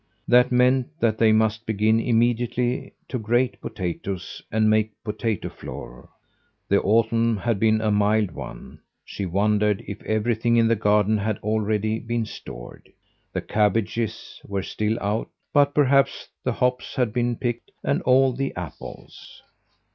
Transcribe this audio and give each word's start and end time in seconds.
That 0.27 0.51
meant 0.51 0.89
that 0.99 1.19
they 1.19 1.31
must 1.31 1.67
begin 1.67 1.99
immediately 1.99 2.93
to 3.07 3.19
grate 3.19 3.61
potatoes 3.61 4.41
and 4.51 4.67
make 4.67 4.89
potato 5.03 5.47
flour. 5.47 6.09
The 6.67 6.81
autumn 6.81 7.37
had 7.37 7.59
been 7.59 7.81
a 7.81 7.91
mild 7.91 8.31
one; 8.31 8.79
she 9.05 9.27
wondered 9.27 9.83
if 9.85 10.01
everything 10.01 10.57
in 10.57 10.67
the 10.67 10.75
garden 10.75 11.19
had 11.19 11.37
already 11.43 11.99
been 11.99 12.25
stored. 12.25 12.89
The 13.31 13.41
cabbages 13.41 14.41
were 14.43 14.63
still 14.63 14.97
out, 14.99 15.29
but 15.53 15.75
perhaps 15.75 16.29
the 16.43 16.53
hops 16.53 16.95
had 16.95 17.13
been 17.13 17.35
picked, 17.35 17.69
and 17.83 18.01
all 18.01 18.33
the 18.33 18.55
apples. 18.55 19.43